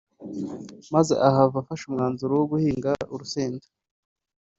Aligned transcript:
maze 0.93 1.13
ahava 1.27 1.55
afashe 1.61 1.83
umwanzuro 1.85 2.33
wo 2.39 2.45
guhinga 2.51 2.91
urusenda 3.13 3.65